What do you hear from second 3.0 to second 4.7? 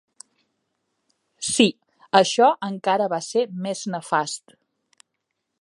va ser més nefast.